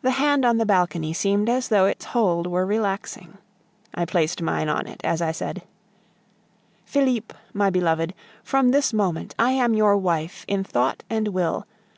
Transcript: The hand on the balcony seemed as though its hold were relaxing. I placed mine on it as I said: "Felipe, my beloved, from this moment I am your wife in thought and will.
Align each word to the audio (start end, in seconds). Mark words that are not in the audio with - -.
The 0.00 0.12
hand 0.12 0.42
on 0.46 0.56
the 0.56 0.64
balcony 0.64 1.12
seemed 1.12 1.50
as 1.50 1.68
though 1.68 1.84
its 1.84 2.06
hold 2.06 2.46
were 2.46 2.64
relaxing. 2.64 3.36
I 3.94 4.06
placed 4.06 4.40
mine 4.40 4.70
on 4.70 4.86
it 4.86 5.02
as 5.04 5.20
I 5.20 5.32
said: 5.32 5.64
"Felipe, 6.86 7.34
my 7.52 7.68
beloved, 7.68 8.14
from 8.42 8.70
this 8.70 8.94
moment 8.94 9.34
I 9.38 9.50
am 9.50 9.74
your 9.74 9.98
wife 9.98 10.46
in 10.48 10.64
thought 10.64 11.02
and 11.10 11.28
will. 11.28 11.66